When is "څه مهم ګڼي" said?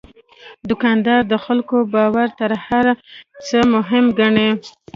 3.47-4.49